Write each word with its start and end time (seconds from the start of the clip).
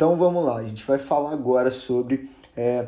Então 0.00 0.16
vamos 0.16 0.42
lá, 0.42 0.56
a 0.56 0.64
gente 0.64 0.82
vai 0.82 0.96
falar 0.96 1.30
agora 1.30 1.70
sobre 1.70 2.30
é, 2.56 2.86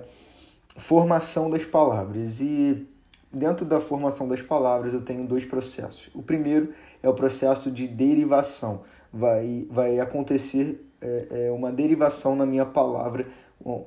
formação 0.78 1.50
das 1.50 1.62
palavras. 1.62 2.40
E 2.40 2.86
dentro 3.30 3.66
da 3.66 3.78
formação 3.80 4.26
das 4.26 4.40
palavras 4.40 4.94
eu 4.94 5.02
tenho 5.02 5.26
dois 5.26 5.44
processos. 5.44 6.08
O 6.14 6.22
primeiro 6.22 6.72
é 7.02 7.08
o 7.10 7.12
processo 7.12 7.70
de 7.70 7.86
derivação. 7.86 8.80
Vai, 9.12 9.66
vai 9.70 10.00
acontecer 10.00 10.88
é, 11.02 11.48
é 11.48 11.50
uma 11.50 11.70
derivação 11.70 12.34
na 12.34 12.46
minha 12.46 12.64
palavra 12.64 13.26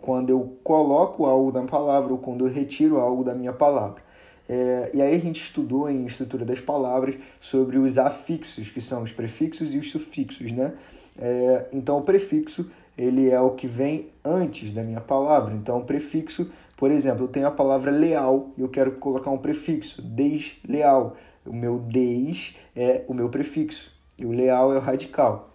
quando 0.02 0.30
eu 0.30 0.60
coloco 0.64 1.26
algo 1.26 1.52
na 1.52 1.64
palavra 1.64 2.14
ou 2.14 2.20
quando 2.20 2.46
eu 2.46 2.54
retiro 2.54 3.00
algo 3.00 3.24
da 3.24 3.34
minha 3.34 3.54
palavra. 3.54 4.04
É, 4.48 4.92
e 4.94 5.02
aí 5.02 5.16
a 5.16 5.20
gente 5.20 5.42
estudou 5.42 5.90
em 5.90 6.06
estrutura 6.06 6.46
das 6.46 6.60
palavras 6.60 7.16
sobre 7.40 7.80
os 7.80 7.98
afixos, 7.98 8.70
que 8.70 8.80
são 8.80 9.02
os 9.02 9.12
prefixos 9.12 9.74
e 9.74 9.80
os 9.80 9.90
sufixos, 9.90 10.52
né? 10.52 10.76
É, 11.18 11.70
então 11.72 11.98
o 11.98 12.02
prefixo 12.02 12.70
ele 12.98 13.30
é 13.30 13.40
o 13.40 13.52
que 13.52 13.68
vem 13.68 14.08
antes 14.24 14.72
da 14.72 14.84
minha 14.84 15.02
palavra. 15.02 15.54
Então 15.54 15.80
o 15.80 15.86
prefixo, 15.86 16.50
por 16.78 16.92
exemplo, 16.92 17.26
eu 17.26 17.28
tenho 17.28 17.48
a 17.48 17.52
palavra 17.52 17.92
leal 17.92 18.50
e 18.58 18.62
eu 18.62 18.70
quero 18.70 18.94
colocar 18.94 19.32
um 19.32 19.38
prefixo, 19.38 20.02
desleal. 20.02 21.16
O 21.46 21.54
meu 21.54 21.80
des 21.80 22.56
é 22.76 23.04
o 23.08 23.14
meu 23.14 23.30
prefixo 23.30 23.92
e 24.18 24.26
o 24.26 24.32
leal 24.32 24.74
é 24.74 24.78
o 24.78 24.82
radical. 24.82 25.52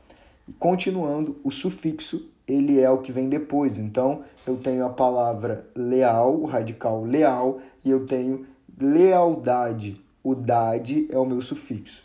E 0.49 0.53
continuando, 0.53 1.37
o 1.43 1.51
sufixo 1.51 2.29
ele 2.47 2.81
é 2.81 2.91
o 2.91 2.99
que 2.99 3.13
vem 3.13 3.29
depois. 3.29 3.79
Então 3.79 4.23
eu 4.47 4.57
tenho 4.57 4.85
a 4.85 4.91
palavra 4.91 5.67
leal, 5.75 6.35
o 6.35 6.47
radical 6.47 7.05
leal, 7.05 7.61
e 7.85 7.91
eu 7.91 8.07
tenho 8.07 8.47
lealdade. 8.79 10.01
O 10.23 10.35
dade 10.35 11.07
é 11.11 11.19
o 11.19 11.25
meu 11.25 11.41
sufixo. 11.41 12.03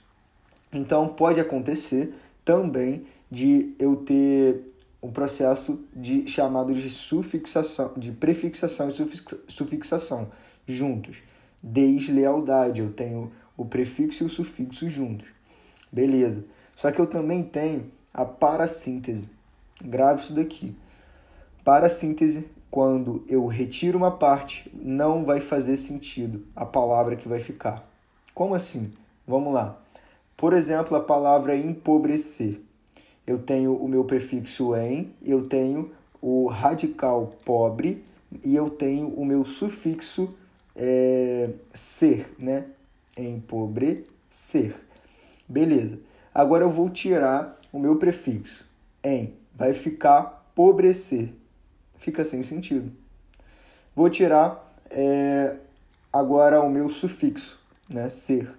Então 0.71 1.07
pode 1.07 1.39
acontecer 1.39 2.13
também 2.43 3.05
de 3.29 3.73
eu 3.79 3.97
ter 3.97 4.63
um 5.05 5.11
processo 5.11 5.79
de 5.95 6.27
chamado 6.27 6.73
de 6.73 6.89
sufixação, 6.89 7.93
de 7.95 8.11
prefixação 8.11 8.89
e 8.89 9.51
sufixação 9.51 10.29
juntos. 10.65 11.17
Deslealdade, 11.61 12.81
eu 12.81 12.91
tenho 12.91 13.31
o 13.55 13.65
prefixo 13.65 14.23
e 14.23 14.25
o 14.25 14.29
sufixo 14.29 14.89
juntos. 14.89 15.27
Beleza. 15.91 16.45
Só 16.75 16.91
que 16.91 16.99
eu 16.99 17.05
também 17.05 17.43
tenho 17.43 17.91
a 18.11 18.25
parassíntese. 18.25 19.29
Grave 19.83 20.21
isso 20.21 20.33
daqui. 20.33 20.75
Parassíntese 21.63 22.49
quando 22.71 23.23
eu 23.29 23.45
retiro 23.45 23.97
uma 23.97 24.11
parte, 24.11 24.71
não 24.73 25.23
vai 25.23 25.39
fazer 25.39 25.77
sentido 25.77 26.45
a 26.55 26.65
palavra 26.65 27.15
que 27.15 27.27
vai 27.27 27.39
ficar. 27.39 27.87
Como 28.33 28.55
assim? 28.55 28.91
Vamos 29.27 29.53
lá. 29.53 29.79
Por 30.35 30.51
exemplo, 30.51 30.97
a 30.97 30.99
palavra 30.99 31.55
empobrecer. 31.55 32.59
Eu 33.25 33.39
tenho 33.39 33.75
o 33.75 33.87
meu 33.87 34.03
prefixo 34.03 34.75
em, 34.75 35.11
eu 35.23 35.47
tenho 35.47 35.91
o 36.21 36.47
radical 36.47 37.35
pobre 37.43 38.03
e 38.43 38.55
eu 38.55 38.69
tenho 38.69 39.07
o 39.09 39.25
meu 39.25 39.45
sufixo 39.45 40.35
é, 40.75 41.49
ser, 41.73 42.33
né? 42.37 42.65
Empobrecer. 43.17 44.75
Beleza. 45.47 45.99
Agora 46.33 46.63
eu 46.63 46.69
vou 46.69 46.89
tirar 46.89 47.57
o 47.71 47.79
meu 47.79 47.95
prefixo 47.95 48.65
em, 49.03 49.33
vai 49.55 49.73
ficar 49.73 50.45
pobrecer 50.53 51.29
fica 52.05 52.23
sem 52.23 52.43
sentido. 52.43 52.91
Vou 53.95 54.09
tirar 54.09 54.71
é, 54.89 55.55
agora 56.13 56.61
o 56.61 56.69
meu 56.69 56.87
sufixo, 56.87 57.59
né, 57.89 58.09
ser. 58.09 58.49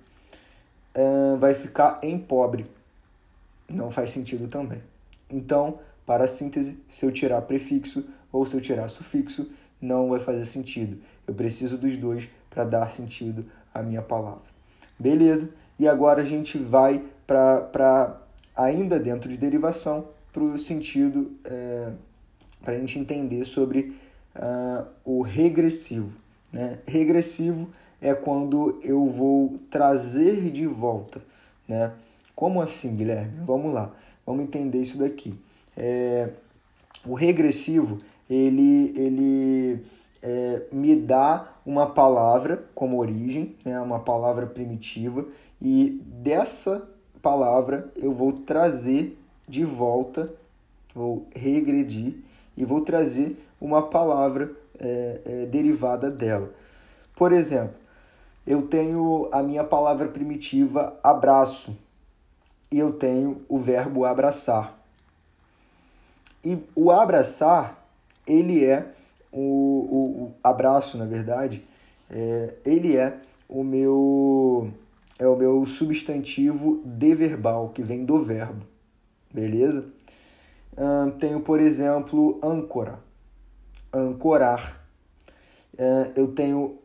É, 0.94 1.36
vai 1.38 1.54
ficar 1.54 2.00
em 2.02 2.18
pobre. 2.18 2.66
Não 3.68 3.90
faz 3.90 4.10
sentido 4.10 4.48
também. 4.48 4.82
Então, 5.30 5.78
para 6.04 6.24
a 6.24 6.28
síntese, 6.28 6.78
se 6.88 7.04
eu 7.04 7.12
tirar 7.12 7.42
prefixo 7.42 8.04
ou 8.30 8.46
se 8.46 8.56
eu 8.56 8.60
tirar 8.60 8.88
sufixo, 8.88 9.50
não 9.80 10.08
vai 10.08 10.20
fazer 10.20 10.44
sentido. 10.44 10.98
Eu 11.26 11.34
preciso 11.34 11.76
dos 11.76 11.96
dois 11.96 12.28
para 12.48 12.64
dar 12.64 12.90
sentido 12.90 13.44
à 13.74 13.82
minha 13.82 14.02
palavra. 14.02 14.44
Beleza? 14.98 15.52
E 15.78 15.86
agora 15.86 16.22
a 16.22 16.24
gente 16.24 16.56
vai 16.58 17.04
para, 17.26 18.20
ainda 18.54 18.98
dentro 18.98 19.28
de 19.28 19.36
derivação, 19.36 20.08
para 20.32 20.42
o 20.42 20.58
sentido 20.58 21.32
é, 21.44 21.92
para 22.66 22.74
a 22.74 22.78
gente 22.78 22.98
entender 22.98 23.44
sobre 23.44 23.96
uh, 24.34 24.86
o 25.04 25.22
regressivo. 25.22 26.16
Né? 26.52 26.78
Regressivo 26.84 27.70
é 28.00 28.12
quando 28.12 28.80
eu 28.82 29.08
vou 29.08 29.58
trazer 29.70 30.50
de 30.50 30.66
volta. 30.66 31.20
Né? 31.68 31.92
Como 32.36 32.60
assim, 32.60 32.94
Guilherme? 32.94 33.40
Vamos 33.46 33.72
lá, 33.72 33.90
vamos 34.26 34.44
entender 34.44 34.82
isso 34.82 34.98
daqui. 34.98 35.34
É, 35.74 36.28
o 37.02 37.14
regressivo, 37.14 37.98
ele, 38.28 38.92
ele 38.94 39.82
é, 40.22 40.64
me 40.70 40.94
dá 40.94 41.50
uma 41.64 41.86
palavra 41.86 42.62
como 42.74 42.98
origem, 42.98 43.56
né? 43.64 43.80
uma 43.80 44.00
palavra 44.00 44.46
primitiva, 44.46 45.26
e 45.62 45.98
dessa 46.04 46.86
palavra 47.22 47.90
eu 47.96 48.12
vou 48.12 48.34
trazer 48.34 49.18
de 49.48 49.64
volta, 49.64 50.30
vou 50.94 51.26
regredir 51.34 52.16
e 52.54 52.66
vou 52.66 52.82
trazer 52.82 53.42
uma 53.58 53.80
palavra 53.80 54.52
é, 54.78 55.20
é, 55.24 55.46
derivada 55.46 56.10
dela. 56.10 56.52
Por 57.16 57.32
exemplo, 57.32 57.76
eu 58.46 58.60
tenho 58.68 59.26
a 59.32 59.42
minha 59.42 59.64
palavra 59.64 60.08
primitiva 60.08 61.00
abraço 61.02 61.74
e 62.70 62.78
eu 62.78 62.92
tenho 62.92 63.42
o 63.48 63.58
verbo 63.58 64.04
abraçar. 64.04 64.78
E 66.44 66.58
o 66.74 66.90
abraçar, 66.90 67.86
ele 68.26 68.64
é 68.64 68.92
o, 69.32 69.40
o, 69.40 70.22
o 70.22 70.34
abraço, 70.42 70.96
na 70.96 71.04
verdade, 71.04 71.64
é, 72.10 72.54
ele 72.64 72.96
é 72.96 73.18
o 73.48 73.62
meu 73.62 74.72
é 75.18 75.26
o 75.26 75.36
meu 75.36 75.64
substantivo 75.64 76.82
de 76.84 77.14
verbal 77.14 77.70
que 77.70 77.82
vem 77.82 78.04
do 78.04 78.22
verbo. 78.22 78.66
Beleza? 79.32 79.86
tenho, 81.18 81.40
por 81.40 81.58
exemplo, 81.58 82.38
âncora, 82.42 82.98
ancorar. 83.92 84.84
Uh, 85.74 86.12
eu 86.14 86.28
tenho 86.28 86.78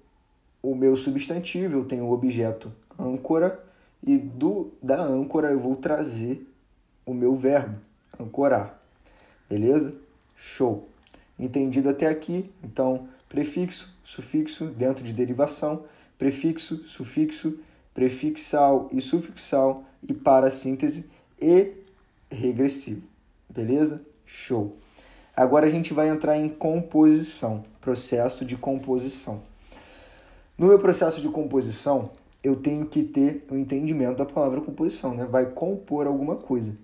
o 0.62 0.76
meu 0.76 0.96
substantivo, 0.96 1.80
eu 1.80 1.86
tenho 1.86 2.06
o 2.06 2.12
objeto 2.12 2.72
âncora, 2.98 3.62
e 4.04 4.18
do 4.18 4.72
da 4.82 5.02
âncora 5.02 5.52
eu 5.52 5.60
vou 5.60 5.76
trazer 5.76 6.48
o 7.06 7.14
meu 7.14 7.36
verbo, 7.36 7.80
ancorar. 8.20 8.80
Beleza? 9.50 9.96
Show. 10.36 10.88
Entendido 11.38 11.90
até 11.90 12.08
aqui? 12.08 12.50
Então, 12.64 13.08
prefixo, 13.28 13.94
sufixo 14.04 14.66
dentro 14.68 15.04
de 15.04 15.14
derivação, 15.14 15.84
prefixo, 16.18 16.78
sufixo, 16.88 17.60
prefixal 17.94 18.90
e 18.92 19.02
sufixal 19.02 19.84
e 20.08 20.14
para 20.14 20.50
síntese 20.50 21.10
e 21.40 21.72
regressivo. 22.30 23.08
Beleza? 23.50 24.06
Show. 24.26 24.78
Agora 25.36 25.66
a 25.66 25.70
gente 25.70 25.94
vai 25.94 26.10
entrar 26.10 26.38
em 26.38 26.48
composição, 26.48 27.64
processo 27.80 28.46
de 28.46 28.56
composição. 28.56 29.42
No 30.58 30.68
meu 30.68 30.80
processo 30.80 31.22
de 31.22 31.30
composição, 31.30 32.12
eu 32.44 32.56
tenho 32.56 32.86
que 32.86 33.04
ter 33.04 33.46
o 33.50 33.56
entendimento 33.56 34.18
da 34.18 34.26
palavra 34.26 34.62
composição, 34.62 35.14
né? 35.14 35.26
Vai 35.26 35.46
compor 35.46 36.08
alguma 36.08 36.36
coisa. 36.36 36.76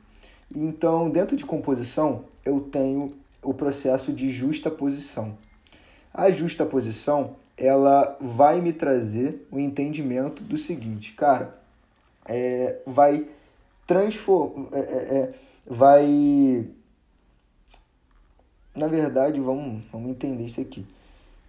Então, 0.55 1.09
dentro 1.09 1.35
de 1.35 1.45
composição, 1.45 2.25
eu 2.45 2.61
tenho 2.61 3.11
o 3.41 3.53
processo 3.53 4.13
de 4.13 4.29
justa 4.29 4.69
posição. 4.69 5.37
A 6.13 6.31
justa 6.31 6.65
posição, 6.65 7.35
ela 7.57 8.17
vai 8.21 8.61
me 8.61 8.71
trazer 8.71 9.47
o 9.51 9.59
entendimento 9.59 10.43
do 10.43 10.57
seguinte, 10.57 11.13
cara, 11.13 11.59
é, 12.25 12.79
vai 12.85 13.27
transformar, 13.85 14.67
é, 14.73 14.79
é, 14.79 15.17
é 15.17 15.33
vai. 15.65 16.67
Na 18.75 18.87
verdade, 18.87 19.39
vamos, 19.41 19.83
vamos 19.91 20.11
entender 20.11 20.45
isso 20.45 20.61
aqui. 20.61 20.85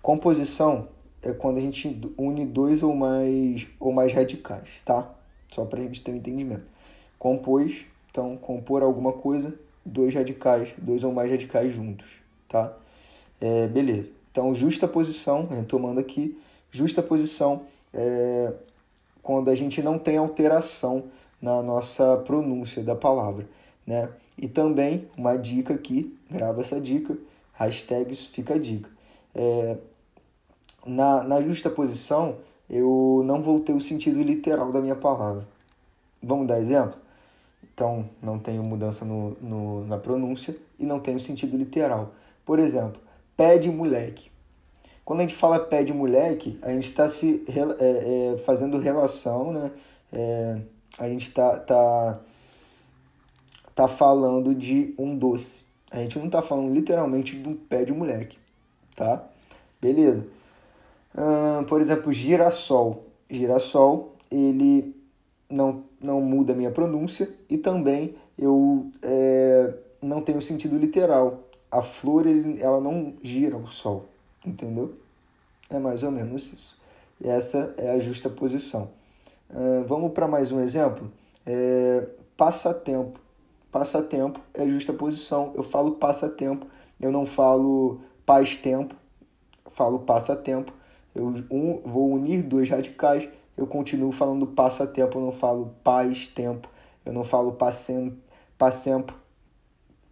Composição 0.00 0.88
é 1.22 1.32
quando 1.32 1.58
a 1.58 1.60
gente 1.60 2.00
une 2.16 2.46
dois 2.46 2.82
ou 2.82 2.94
mais, 2.94 3.66
ou 3.78 3.92
mais 3.92 4.12
radicais, 4.12 4.68
tá? 4.84 5.10
Só 5.52 5.64
para 5.64 5.80
a 5.80 5.82
gente 5.82 6.02
ter 6.02 6.12
um 6.12 6.16
entendimento. 6.16 6.64
Compôs, 7.18 7.84
então, 8.10 8.36
compor 8.36 8.82
alguma 8.82 9.12
coisa, 9.12 9.54
dois 9.84 10.14
radicais, 10.14 10.74
dois 10.78 11.02
ou 11.02 11.12
mais 11.12 11.30
radicais 11.30 11.72
juntos, 11.72 12.06
tá? 12.48 12.76
É, 13.40 13.66
beleza. 13.66 14.12
Então, 14.30 14.54
justa 14.54 14.86
posição, 14.86 15.46
retomando 15.46 16.00
aqui, 16.00 16.38
justa 16.70 17.02
posição 17.02 17.62
é 17.92 18.52
quando 19.22 19.50
a 19.50 19.54
gente 19.54 19.82
não 19.82 19.98
tem 19.98 20.16
alteração 20.16 21.04
na 21.40 21.62
nossa 21.62 22.16
pronúncia 22.18 22.82
da 22.82 22.94
palavra 22.94 23.46
né? 23.88 24.10
E 24.36 24.46
também 24.46 25.08
uma 25.16 25.36
dica 25.36 25.72
aqui, 25.72 26.14
grava 26.30 26.60
essa 26.60 26.78
dica, 26.78 27.16
hashtags 27.54 28.26
fica 28.26 28.54
a 28.54 28.58
dica. 28.58 28.90
É, 29.34 29.78
na, 30.86 31.22
na 31.22 31.40
justa 31.40 31.68
posição, 31.68 32.36
eu 32.68 33.22
não 33.24 33.42
vou 33.42 33.60
ter 33.60 33.72
o 33.72 33.80
sentido 33.80 34.22
literal 34.22 34.70
da 34.72 34.80
minha 34.80 34.96
palavra. 34.96 35.46
Vamos 36.22 36.46
dar 36.46 36.60
exemplo? 36.60 36.98
Então, 37.62 38.04
não 38.22 38.38
tenho 38.38 38.62
mudança 38.62 39.04
no, 39.04 39.36
no, 39.40 39.86
na 39.86 39.96
pronúncia 39.98 40.56
e 40.78 40.84
não 40.84 40.98
tenho 40.98 41.20
sentido 41.20 41.56
literal. 41.56 42.12
Por 42.44 42.58
exemplo, 42.58 43.00
pé 43.36 43.56
de 43.56 43.70
moleque. 43.70 44.30
Quando 45.04 45.20
a 45.20 45.22
gente 45.22 45.34
fala 45.34 45.58
pé 45.58 45.82
de 45.82 45.92
moleque, 45.92 46.58
a 46.60 46.70
gente 46.70 46.88
está 46.88 47.08
se 47.08 47.44
é, 47.48 48.32
é, 48.34 48.36
fazendo 48.38 48.78
relação, 48.78 49.52
né? 49.52 49.70
É, 50.12 50.58
a 50.98 51.08
gente 51.08 51.28
está 51.28 51.56
tá, 51.58 52.20
tá 53.74 53.88
falando 53.88 54.54
de 54.54 54.94
um 54.98 55.16
doce. 55.16 55.64
A 55.90 55.98
gente 56.00 56.18
não 56.18 56.26
está 56.26 56.42
falando 56.42 56.74
literalmente 56.74 57.38
de 57.38 57.48
um 57.48 57.54
pé 57.54 57.84
de 57.84 57.92
moleque, 57.92 58.38
tá? 58.94 59.24
Beleza. 59.80 60.26
Por 61.68 61.80
exemplo, 61.80 62.12
girassol. 62.12 63.04
Girassol, 63.28 64.14
ele 64.30 64.94
não, 65.48 65.82
não 66.00 66.20
muda 66.20 66.52
a 66.52 66.56
minha 66.56 66.70
pronúncia 66.70 67.28
e 67.48 67.58
também 67.58 68.14
eu 68.38 68.90
é, 69.02 69.74
não 70.00 70.20
tenho 70.22 70.40
sentido 70.40 70.76
literal. 70.76 71.40
A 71.70 71.82
flor, 71.82 72.26
ele, 72.26 72.62
ela 72.62 72.80
não 72.80 73.14
gira 73.22 73.56
ao 73.56 73.66
sol, 73.66 74.06
entendeu? 74.44 74.94
É 75.68 75.78
mais 75.78 76.02
ou 76.02 76.10
menos 76.10 76.52
isso. 76.52 76.78
Essa 77.22 77.74
é 77.76 77.90
a 77.90 77.98
justa 77.98 78.30
posição. 78.30 78.90
Uh, 79.50 79.84
vamos 79.86 80.12
para 80.12 80.28
mais 80.28 80.52
um 80.52 80.60
exemplo? 80.60 81.10
É, 81.44 82.06
passatempo. 82.36 83.18
Passatempo 83.70 84.40
é 84.54 84.66
justa 84.66 84.92
posição. 84.92 85.52
Eu 85.54 85.62
falo 85.62 85.92
passatempo, 85.92 86.66
eu 87.00 87.12
não 87.12 87.26
falo 87.26 88.00
paz-tempo, 88.24 88.94
falo 89.72 89.98
passatempo. 89.98 90.72
Eu 91.18 91.44
um, 91.50 91.80
vou 91.84 92.12
unir 92.12 92.42
dois 92.42 92.70
radicais 92.70 93.28
eu 93.58 93.66
continuo 93.66 94.12
falando 94.12 94.46
passatempo, 94.46 95.18
eu 95.18 95.22
não 95.22 95.32
falo 95.32 95.74
paz-tempo, 95.82 96.70
eu 97.04 97.12
não 97.12 97.24
falo 97.24 97.52
passem, 97.52 98.16
passempo, 98.56 99.12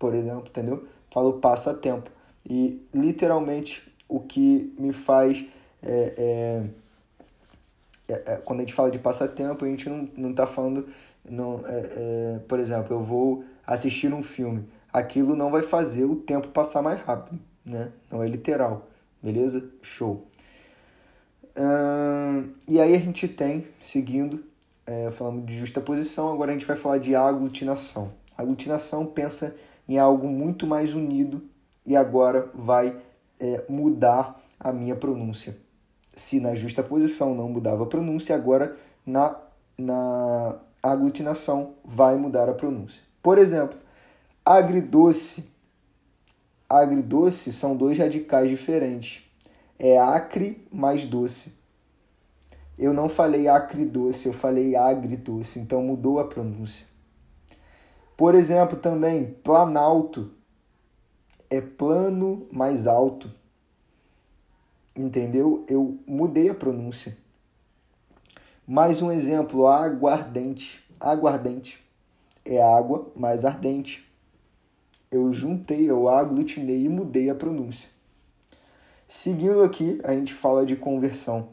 por 0.00 0.14
exemplo, 0.14 0.48
entendeu? 0.48 0.84
Falo 1.12 1.34
passatempo. 1.34 2.10
E 2.44 2.84
literalmente 2.92 3.88
o 4.08 4.18
que 4.18 4.74
me 4.76 4.92
faz. 4.92 5.46
É, 5.80 6.68
é, 8.08 8.12
é, 8.12 8.32
é 8.32 8.36
quando 8.44 8.60
a 8.60 8.62
gente 8.62 8.74
fala 8.74 8.90
de 8.90 8.98
passatempo, 8.98 9.64
a 9.64 9.68
gente 9.68 9.88
não, 9.88 10.08
não 10.16 10.34
tá 10.34 10.44
falando. 10.44 10.88
Não, 11.24 11.60
é, 11.66 11.70
é, 11.70 12.38
por 12.48 12.58
exemplo, 12.58 12.96
eu 12.96 13.00
vou 13.00 13.44
assistir 13.64 14.12
um 14.12 14.22
filme. 14.22 14.68
Aquilo 14.92 15.36
não 15.36 15.52
vai 15.52 15.62
fazer 15.62 16.04
o 16.04 16.16
tempo 16.16 16.48
passar 16.48 16.82
mais 16.82 17.00
rápido, 17.00 17.38
né? 17.64 17.92
Não 18.10 18.24
é 18.24 18.28
literal. 18.28 18.88
Beleza? 19.22 19.64
Show 19.82 20.26
e 22.68 22.80
aí 22.80 22.94
a 22.94 22.98
gente 22.98 23.26
tem, 23.26 23.66
seguindo, 23.80 24.44
é, 24.86 25.08
de 25.44 25.58
justaposição, 25.58 26.32
agora 26.32 26.50
a 26.50 26.54
gente 26.54 26.66
vai 26.66 26.76
falar 26.76 26.98
de 26.98 27.14
aglutinação. 27.14 28.12
A 28.36 28.42
aglutinação 28.42 29.06
pensa 29.06 29.56
em 29.88 29.98
algo 29.98 30.28
muito 30.28 30.66
mais 30.66 30.92
unido 30.94 31.42
e 31.84 31.96
agora 31.96 32.50
vai 32.54 32.96
é, 33.40 33.64
mudar 33.68 34.40
a 34.60 34.72
minha 34.72 34.94
pronúncia. 34.94 35.56
Se 36.14 36.40
na 36.40 36.54
justaposição 36.54 37.34
não 37.34 37.48
mudava 37.48 37.84
a 37.84 37.86
pronúncia, 37.86 38.34
agora 38.34 38.76
na, 39.04 39.40
na 39.78 40.56
aglutinação 40.82 41.74
vai 41.84 42.16
mudar 42.16 42.48
a 42.48 42.54
pronúncia. 42.54 43.02
Por 43.22 43.38
exemplo, 43.38 43.78
agridoce. 44.44 45.50
Agridoce 46.68 47.52
são 47.52 47.76
dois 47.76 47.98
radicais 47.98 48.48
diferentes 48.48 49.25
é 49.78 49.99
acre 49.99 50.67
mais 50.73 51.05
doce. 51.05 51.55
Eu 52.78 52.93
não 52.93 53.08
falei 53.08 53.49
acre 53.49 53.84
doce, 53.84 54.28
eu 54.28 54.34
falei 54.34 54.76
agridoce, 54.76 55.58
então 55.58 55.82
mudou 55.82 56.19
a 56.19 56.25
pronúncia. 56.26 56.87
Por 58.17 58.34
exemplo, 58.34 58.76
também, 58.76 59.34
planalto 59.43 60.31
é 61.50 61.61
plano 61.61 62.46
mais 62.50 62.87
alto. 62.87 63.31
Entendeu? 64.94 65.64
Eu 65.69 65.99
mudei 66.06 66.49
a 66.49 66.55
pronúncia. 66.55 67.17
Mais 68.67 69.02
um 69.02 69.12
exemplo, 69.12 69.67
aguardente. 69.67 70.84
Aguardente 70.99 71.84
é 72.44 72.62
água 72.62 73.12
mais 73.14 73.44
ardente. 73.44 74.06
Eu 75.11 75.32
juntei, 75.32 75.88
eu 75.90 76.08
aglutinei 76.08 76.84
e 76.84 76.88
mudei 76.88 77.28
a 77.31 77.34
pronúncia. 77.34 77.95
Seguindo 79.08 79.62
aqui, 79.62 80.00
a 80.02 80.12
gente 80.12 80.34
fala 80.34 80.66
de 80.66 80.74
conversão. 80.74 81.50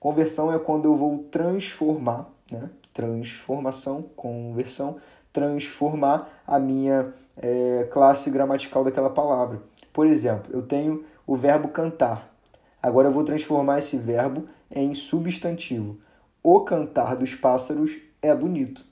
Conversão 0.00 0.52
é 0.52 0.58
quando 0.58 0.86
eu 0.86 0.96
vou 0.96 1.18
transformar, 1.30 2.30
né? 2.50 2.70
Transformação, 2.92 4.02
conversão, 4.16 4.96
transformar 5.32 6.42
a 6.46 6.58
minha 6.58 7.12
é, 7.36 7.88
classe 7.90 8.30
gramatical 8.30 8.84
daquela 8.84 9.10
palavra. 9.10 9.62
Por 9.92 10.06
exemplo, 10.06 10.50
eu 10.54 10.62
tenho 10.62 11.04
o 11.26 11.36
verbo 11.36 11.68
cantar. 11.68 12.34
Agora 12.82 13.08
eu 13.08 13.12
vou 13.12 13.24
transformar 13.24 13.78
esse 13.78 13.98
verbo 13.98 14.46
em 14.70 14.94
substantivo. 14.94 15.98
O 16.42 16.60
cantar 16.60 17.16
dos 17.16 17.34
pássaros 17.34 17.98
é 18.22 18.34
bonito. 18.34 18.84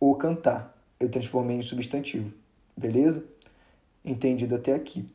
O 0.00 0.14
cantar. 0.14 0.76
Eu 0.98 1.10
transformei 1.10 1.58
em 1.58 1.62
substantivo. 1.62 2.32
Beleza? 2.76 3.26
Entendido 4.04 4.54
até 4.54 4.74
aqui. 4.74 5.06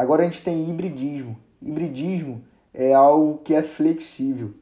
Agora 0.00 0.22
a 0.22 0.24
gente 0.24 0.42
tem 0.42 0.66
hibridismo. 0.66 1.36
Hibridismo 1.60 2.42
é 2.72 2.94
algo 2.94 3.36
que 3.44 3.52
é 3.52 3.62
flexível. 3.62 4.54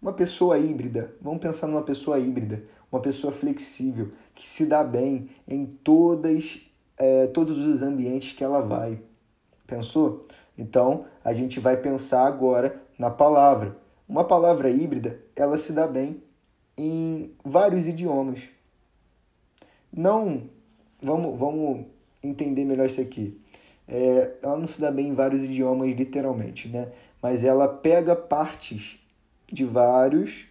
Uma 0.00 0.14
pessoa 0.14 0.58
híbrida, 0.58 1.14
vamos 1.20 1.40
pensar 1.40 1.66
numa 1.66 1.82
pessoa 1.82 2.18
híbrida, 2.18 2.64
uma 2.90 3.02
pessoa 3.02 3.30
flexível, 3.30 4.12
que 4.34 4.48
se 4.48 4.64
dá 4.64 4.82
bem 4.82 5.28
em 5.46 5.66
todas, 5.66 6.62
é, 6.96 7.26
todos 7.26 7.58
os 7.58 7.82
ambientes 7.82 8.32
que 8.32 8.42
ela 8.42 8.62
vai. 8.62 8.98
Pensou? 9.66 10.26
Então, 10.56 11.04
a 11.22 11.34
gente 11.34 11.60
vai 11.60 11.76
pensar 11.76 12.26
agora 12.26 12.82
na 12.98 13.10
palavra. 13.10 13.76
Uma 14.08 14.24
palavra 14.24 14.70
híbrida, 14.70 15.20
ela 15.36 15.58
se 15.58 15.74
dá 15.74 15.86
bem 15.86 16.22
em 16.78 17.30
vários 17.44 17.86
idiomas. 17.86 18.40
Não, 19.92 20.44
vamos, 21.02 21.38
vamos 21.38 21.84
entender 22.22 22.64
melhor 22.64 22.86
isso 22.86 23.02
aqui 23.02 23.38
é, 23.88 24.34
ela 24.42 24.58
não 24.58 24.66
se 24.66 24.80
dá 24.80 24.90
bem 24.90 25.08
em 25.08 25.14
vários 25.14 25.42
idiomas 25.42 25.94
literalmente, 25.96 26.68
né? 26.68 26.88
Mas 27.22 27.44
ela 27.44 27.68
pega 27.68 28.16
partes 28.16 28.98
de 29.50 29.64
vários, 29.64 30.46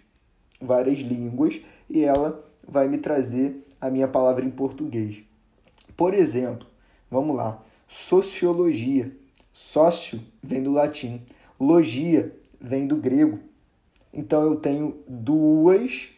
várias 0.60 1.00
línguas 1.00 1.60
e 1.90 2.04
ela 2.04 2.44
vai 2.68 2.88
me 2.88 2.98
trazer 2.98 3.62
a 3.80 3.90
minha 3.90 4.08
palavra 4.08 4.46
em 4.46 4.50
português. 4.50 5.24
Por 5.96 6.14
exemplo, 6.14 6.68
vamos 7.10 7.36
lá, 7.36 7.64
sociologia. 7.88 9.12
Sócio 9.54 10.20
vem 10.44 10.62
do 10.62 10.72
latim, 10.72 11.22
logia 11.60 12.36
vem 12.60 12.88
do 12.88 12.98
grego. 12.98 13.40
Então 14.14 14.44
eu 14.44 14.56
tenho 14.56 14.98
duas 15.08 16.10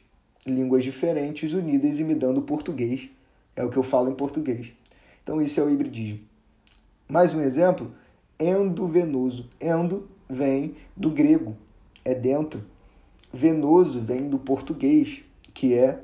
línguas 0.45 0.83
diferentes 0.83 1.53
unidas 1.53 1.99
e 1.99 2.03
me 2.03 2.15
dando 2.15 2.41
português. 2.41 3.09
É 3.55 3.63
o 3.63 3.69
que 3.69 3.77
eu 3.77 3.83
falo 3.83 4.09
em 4.09 4.15
português. 4.15 4.71
Então 5.23 5.41
isso 5.41 5.59
é 5.59 5.63
o 5.63 5.69
hibridismo. 5.69 6.19
Mais 7.07 7.33
um 7.33 7.39
exemplo, 7.39 7.93
endovenoso. 8.37 9.49
Endo 9.61 10.09
vem 10.29 10.75
do 10.95 11.09
grego, 11.09 11.55
é 12.03 12.13
dentro. 12.13 12.61
Venoso 13.31 14.01
vem 14.01 14.29
do 14.29 14.37
português, 14.37 15.23
que 15.53 15.73
é, 15.73 16.01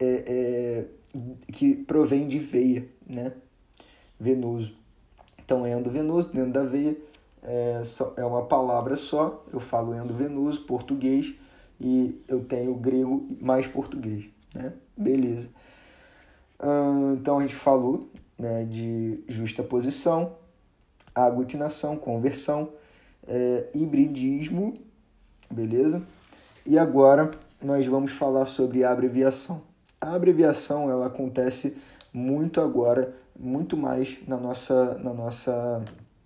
é, 0.00 0.06
é 0.26 0.84
que 1.52 1.74
provém 1.74 2.26
de 2.26 2.38
veia, 2.38 2.88
né? 3.06 3.32
Venoso. 4.18 4.74
Então, 5.38 5.64
endovenoso, 5.64 6.32
dentro 6.32 6.52
da 6.52 6.64
veia, 6.64 6.96
é, 7.42 7.80
só, 7.84 8.12
é 8.16 8.24
uma 8.24 8.44
palavra 8.44 8.96
só. 8.96 9.44
Eu 9.52 9.60
falo 9.60 9.94
endovenoso, 9.94 10.62
português, 10.62 11.32
e 11.80 12.20
eu 12.26 12.44
tenho 12.44 12.74
grego 12.74 13.24
mais 13.40 13.68
português, 13.68 14.24
né? 14.52 14.72
Beleza. 14.96 15.48
então, 17.16 17.38
a 17.38 17.42
gente 17.42 17.54
falou 17.54 18.08
né, 18.38 18.64
de 18.64 19.22
justa 19.26 19.62
posição, 19.62 20.36
aglutinação, 21.14 21.96
conversão, 21.96 22.70
é, 23.26 23.66
hibridismo, 23.74 24.74
beleza? 25.50 26.02
E 26.64 26.78
agora 26.78 27.30
nós 27.60 27.86
vamos 27.86 28.12
falar 28.12 28.46
sobre 28.46 28.84
a 28.84 28.92
abreviação. 28.92 29.62
A 30.00 30.14
abreviação 30.14 30.90
ela 30.90 31.06
acontece 31.06 31.76
muito 32.12 32.60
agora, 32.60 33.14
muito 33.38 33.76
mais 33.76 34.18
na 34.26 34.36
nossa, 34.36 34.94
na 34.98 35.12
nossa 35.12 35.82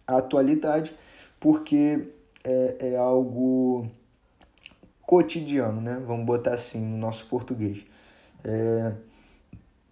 atualidade, 0.06 0.94
porque 1.40 2.08
é, 2.44 2.76
é 2.92 2.96
algo 2.96 3.88
cotidiano, 5.02 5.80
né? 5.80 6.02
Vamos 6.06 6.26
botar 6.26 6.54
assim 6.54 6.84
no 6.84 6.96
nosso 6.96 7.26
português. 7.26 7.84
É, 8.44 8.92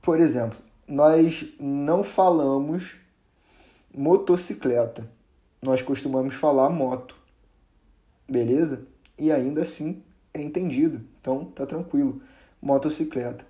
por 0.03 0.21
exemplo, 0.21 0.59
nós 0.91 1.47
não 1.61 2.03
falamos 2.03 2.97
motocicleta. 3.95 5.09
Nós 5.63 5.81
costumamos 5.81 6.35
falar 6.35 6.69
moto. 6.69 7.15
Beleza? 8.29 8.87
E 9.17 9.31
ainda 9.31 9.63
assim 9.63 10.03
é 10.35 10.43
entendido. 10.43 11.01
Então 11.21 11.45
tá 11.45 11.65
tranquilo. 11.65 12.21
Motocicleta. 12.61 13.47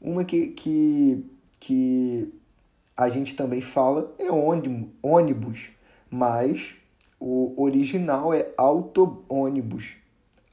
Uma 0.00 0.24
que, 0.24 0.48
que, 0.48 1.24
que 1.60 2.34
a 2.96 3.08
gente 3.08 3.36
também 3.36 3.60
fala 3.60 4.12
é 4.18 4.28
ônibus, 4.30 5.70
mas 6.10 6.74
o 7.20 7.54
original 7.62 8.34
é 8.34 8.52
auto-ônibus. 8.56 9.92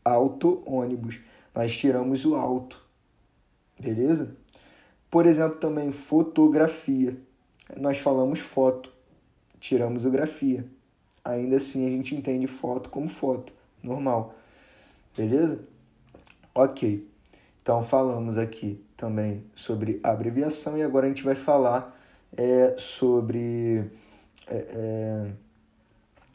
Auto-ônibus. 0.06 1.20
Nós 1.56 1.76
tiramos 1.76 2.26
o 2.26 2.36
alto. 2.36 2.80
Beleza? 3.80 4.36
Por 5.10 5.26
exemplo, 5.26 5.58
também 5.58 5.92
fotografia. 5.92 7.18
Nós 7.78 7.98
falamos 7.98 8.40
foto, 8.40 8.92
tiramos 9.60 10.06
o 10.06 10.12
grafia. 10.12 10.66
Ainda 11.24 11.58
assim 11.58 11.86
a 11.86 11.90
gente 11.90 12.16
entende 12.16 12.48
foto 12.48 12.90
como 12.90 13.10
foto, 13.10 13.52
normal. 13.84 14.36
Beleza? 15.16 15.66
Ok. 16.56 17.08
Então 17.62 17.84
falamos 17.84 18.38
aqui 18.38 18.82
também 18.96 19.44
sobre 19.54 20.00
abreviação 20.02 20.78
e 20.78 20.84
agora 20.84 21.06
a 21.06 21.10
gente 21.10 21.24
vai 21.24 21.36
falar 21.36 22.00
é, 22.36 22.76
sobre 22.78 23.92
é, 24.48 24.56
é, 24.56 25.32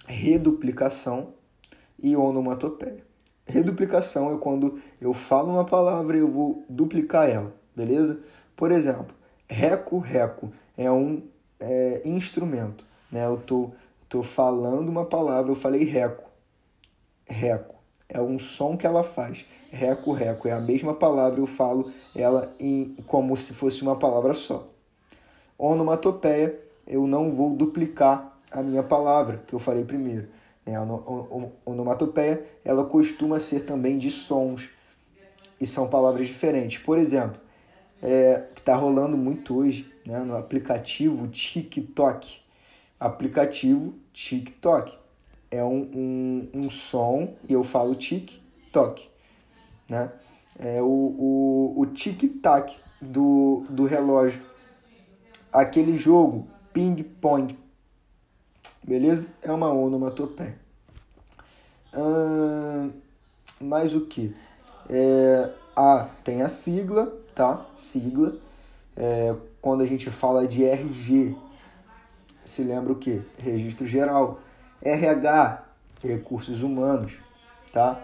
reduplicação 0.06 1.32
e 1.98 2.14
onomatopeia. 2.16 3.02
Reduplicação 3.46 4.34
é 4.34 4.38
quando 4.38 4.80
eu 5.00 5.12
falo 5.12 5.52
uma 5.52 5.64
palavra 5.64 6.16
e 6.16 6.20
eu 6.20 6.28
vou 6.28 6.64
duplicar 6.68 7.28
ela, 7.28 7.54
beleza? 7.74 8.22
Por 8.56 8.70
exemplo, 8.70 9.14
reco-reco 9.48 10.52
é 10.76 10.90
um 10.90 11.22
é, 11.60 12.02
instrumento, 12.04 12.84
né? 13.10 13.26
Eu 13.26 13.38
tô, 13.38 13.70
tô 14.08 14.22
falando 14.22 14.88
uma 14.88 15.04
palavra, 15.04 15.50
eu 15.50 15.56
falei 15.56 15.84
reco, 15.84 16.28
reco. 17.26 17.76
É 18.08 18.20
um 18.20 18.38
som 18.38 18.76
que 18.76 18.86
ela 18.86 19.02
faz. 19.02 19.46
Reco-reco 19.70 20.46
é 20.46 20.52
a 20.52 20.60
mesma 20.60 20.92
palavra, 20.92 21.40
eu 21.40 21.46
falo 21.46 21.90
ela 22.14 22.54
em, 22.60 22.94
como 23.06 23.36
se 23.36 23.54
fosse 23.54 23.82
uma 23.82 23.96
palavra 23.96 24.34
só 24.34 24.72
onomatopeia, 25.70 26.58
eu 26.86 27.06
não 27.06 27.30
vou 27.30 27.54
duplicar 27.54 28.36
a 28.50 28.62
minha 28.62 28.82
palavra 28.82 29.42
que 29.46 29.54
eu 29.54 29.58
falei 29.58 29.84
primeiro. 29.84 30.28
Né? 30.66 30.74
Onomatopeia 31.64 32.44
ela 32.64 32.84
costuma 32.84 33.38
ser 33.38 33.60
também 33.60 33.96
de 33.96 34.10
sons 34.10 34.68
e 35.60 35.66
são 35.66 35.88
palavras 35.88 36.26
diferentes. 36.26 36.78
Por 36.78 36.98
exemplo, 36.98 37.40
é, 38.02 38.46
que 38.54 38.60
está 38.60 38.74
rolando 38.74 39.16
muito 39.16 39.56
hoje 39.56 39.90
né, 40.04 40.18
no 40.20 40.36
aplicativo 40.36 41.28
TikTok. 41.28 42.40
Aplicativo 42.98 43.94
TikTok. 44.12 44.98
É 45.50 45.62
um, 45.62 45.82
um, 45.94 46.48
um 46.54 46.70
som 46.70 47.34
e 47.48 47.52
eu 47.52 47.62
falo 47.62 47.94
TikTok. 47.94 49.08
Né? 49.88 50.10
É 50.58 50.82
o, 50.82 50.86
o, 50.86 51.74
o 51.76 51.86
tic-tac 51.86 52.76
do, 53.00 53.64
do 53.68 53.84
relógio 53.84 54.40
aquele 55.52 55.98
jogo 55.98 56.46
ping-pong. 56.72 57.58
Beleza? 58.82 59.28
É 59.42 59.52
uma 59.52 59.72
onomatopeia. 59.72 60.58
Hum, 61.94 62.90
mais 63.60 63.94
o 63.94 64.06
que? 64.06 64.34
É, 64.88 65.50
a 65.76 66.08
tem 66.24 66.42
a 66.42 66.48
sigla, 66.48 67.12
tá? 67.34 67.66
Sigla. 67.76 68.36
É, 68.96 69.34
quando 69.60 69.82
a 69.82 69.86
gente 69.86 70.10
fala 70.10 70.46
de 70.46 70.64
RG, 70.64 71.34
se 72.44 72.62
lembra 72.62 72.92
o 72.92 72.96
que? 72.96 73.22
Registro 73.42 73.86
Geral. 73.86 74.40
RH, 74.82 75.64
Recursos 76.02 76.62
Humanos, 76.62 77.12
tá? 77.72 78.02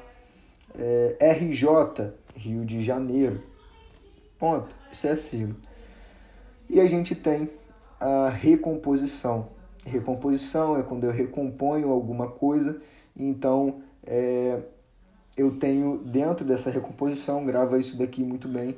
É, 0.79 1.17
RJ, 1.33 2.13
Rio 2.37 2.65
de 2.65 2.83
Janeiro. 2.83 3.43
Ponto. 4.39 4.75
Isso 4.93 5.07
é 5.07 5.17
sigla. 5.17 5.57
E 6.71 6.81
a 6.81 6.87
gente 6.87 7.15
tem 7.15 7.51
a 8.01 8.29
recomposição. 8.29 9.49
Recomposição 9.85 10.77
é 10.77 10.83
quando 10.83 11.05
eu 11.05 11.11
recomponho 11.11 11.91
alguma 11.91 12.29
coisa, 12.29 12.81
então 13.17 13.83
é, 14.07 14.61
eu 15.37 15.57
tenho 15.57 15.99
dentro 15.99 16.45
dessa 16.45 16.71
recomposição, 16.71 17.45
grava 17.45 17.79
isso 17.79 17.97
daqui 17.97 18.23
muito 18.23 18.47
bem, 18.47 18.77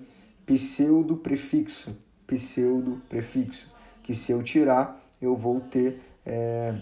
pseudo 0.51 1.17
prefixo, 1.17 1.97
pseudo 2.27 3.01
prefixo, 3.09 3.73
que 4.03 4.17
se 4.17 4.33
eu 4.33 4.43
tirar 4.43 5.01
eu 5.23 5.37
vou 5.37 5.61
ter 5.61 6.03
é, 6.27 6.75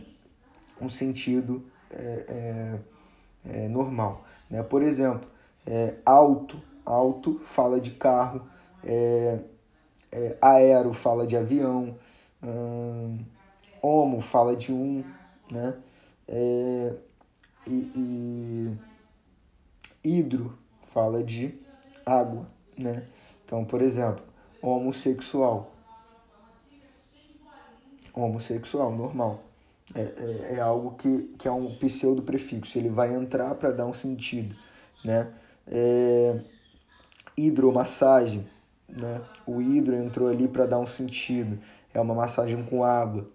um 0.81 0.89
sentido 0.89 1.63
é, 1.91 2.79
é, 3.45 3.65
é 3.65 3.69
normal. 3.69 4.25
Né? 4.49 4.63
Por 4.63 4.83
exemplo, 4.83 5.29
é, 5.67 5.97
alto, 6.07 6.63
alto 6.83 7.43
fala 7.45 7.79
de 7.79 7.91
carro, 7.91 8.49
é, 8.83 9.39
aero 10.41 10.95
fala 10.95 11.27
de 11.27 11.37
avião, 11.37 11.95
hum, 12.43 13.19
homo 13.83 14.23
fala 14.23 14.57
de 14.57 14.73
um, 14.73 15.05
né? 15.51 15.75
E, 16.27 16.93
e 17.67 18.77
hidro 20.03 20.59
fala 20.87 21.23
de 21.23 21.55
água, 22.07 22.49
né? 22.75 23.07
Então, 23.49 23.65
por 23.65 23.81
exemplo, 23.81 24.23
homossexual. 24.61 25.73
Homossexual, 28.13 28.95
normal. 28.95 29.43
É, 29.95 30.01
é, 30.01 30.55
é, 30.57 30.61
algo 30.61 30.97
que, 30.97 31.35
que 31.39 31.49
é 31.49 31.51
um 31.51 31.75
pseudo 31.79 32.21
prefixo, 32.21 32.77
ele 32.77 32.91
vai 32.91 33.15
entrar 33.15 33.55
para 33.55 33.71
dar 33.71 33.87
um 33.87 33.95
sentido, 33.95 34.55
né? 35.03 35.33
É, 35.67 36.41
hidromassagem, 37.39 38.47
né? 38.87 39.23
O 39.47 39.63
hidro 39.63 39.97
entrou 39.97 40.29
ali 40.29 40.47
para 40.47 40.67
dar 40.67 40.79
um 40.79 40.87
sentido. 40.87 41.59
É 41.95 41.99
uma 41.99 42.15
massagem 42.15 42.63
com 42.65 42.85
água, 42.85 43.31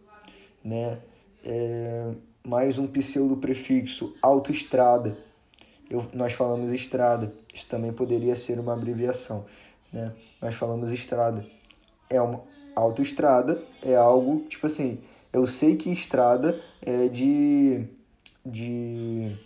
né? 0.63 0.99
É 1.43 2.11
mais 2.45 2.77
um 2.77 2.85
pseudo 2.85 3.37
prefixo, 3.37 4.15
autoestrada. 4.21 5.17
Eu, 5.89 6.05
nós 6.13 6.33
falamos 6.33 6.71
estrada. 6.71 7.33
Isso 7.51 7.65
também 7.67 7.91
poderia 7.91 8.35
ser 8.35 8.59
uma 8.59 8.73
abreviação, 8.73 9.45
né? 9.93 10.11
Nós 10.41 10.55
falamos 10.55 10.91
estrada. 10.91 11.45
É 12.09 12.19
uma 12.19 12.41
autoestrada 12.75 13.63
é 13.81 13.95
algo 13.95 14.45
tipo 14.47 14.65
assim, 14.65 14.99
eu 15.31 15.45
sei 15.45 15.75
que 15.75 15.91
estrada 15.91 16.59
é 16.81 17.07
de 17.07 17.87
de 18.45 19.37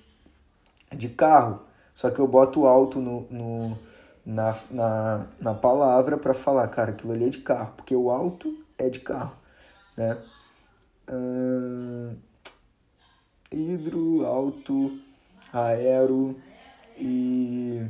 de 0.96 1.10
carro, 1.10 1.62
só 1.94 2.10
que 2.10 2.20
eu 2.20 2.28
boto 2.28 2.66
alto 2.66 3.00
no, 3.00 3.28
no 3.30 3.78
na, 4.26 4.56
na, 4.72 5.28
na 5.40 5.54
palavra 5.54 6.18
para 6.18 6.34
falar, 6.34 6.68
cara, 6.70 6.92
aquilo 6.92 7.14
ali 7.14 7.26
é 7.26 7.30
de 7.30 7.40
carro, 7.40 7.74
porque 7.76 7.96
o 7.96 8.10
alto 8.10 8.58
é 8.78 8.90
de 8.90 9.00
carro, 9.00 9.36
né? 9.96 10.18
Hum, 11.10 12.16
hidro, 13.52 14.26
alto, 14.26 14.98
aero 15.54 16.36
e 16.98 17.86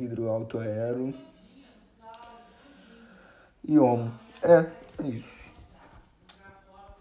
hidro, 0.00 0.28
alto, 0.28 0.58
aero 0.58 1.14
e 3.66 3.78
homo. 3.78 4.12
É, 4.42 4.66
é 5.02 5.06
isso. 5.06 5.49